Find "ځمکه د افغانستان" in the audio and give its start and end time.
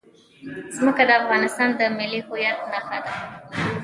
0.77-1.69